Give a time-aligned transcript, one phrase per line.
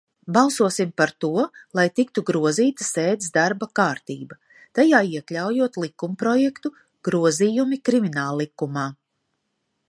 [0.35, 1.27] "Balsosim par to,
[1.79, 4.39] lai tiktu grozīta sēdes darba kārtība,
[4.79, 6.73] tajā iekļaujot likumprojektu
[7.11, 8.89] "Grozījumi Krimināllikumā"!"